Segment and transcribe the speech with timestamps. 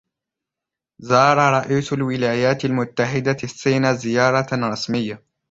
[0.99, 5.23] زار رئيسُ الولايات المتحدة الصينَ زيارةً رسمية.